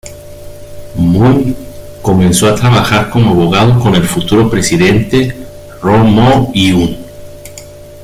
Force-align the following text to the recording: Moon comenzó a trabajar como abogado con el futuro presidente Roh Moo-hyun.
Moon 0.97 1.53
comenzó 2.01 2.47
a 2.47 2.55
trabajar 2.55 3.11
como 3.11 3.29
abogado 3.29 3.79
con 3.79 3.93
el 3.93 4.03
futuro 4.03 4.49
presidente 4.49 5.31
Roh 5.79 5.99
Moo-hyun. 6.03 6.97